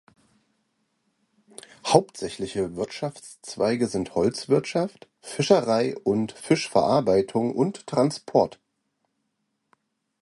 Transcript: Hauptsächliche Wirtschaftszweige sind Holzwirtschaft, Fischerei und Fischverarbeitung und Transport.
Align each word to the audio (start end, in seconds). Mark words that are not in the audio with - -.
Hauptsächliche 1.85 2.75
Wirtschaftszweige 2.75 3.85
sind 3.85 4.15
Holzwirtschaft, 4.15 5.07
Fischerei 5.19 5.95
und 5.95 6.31
Fischverarbeitung 6.31 7.55
und 7.55 7.85
Transport. 7.85 8.59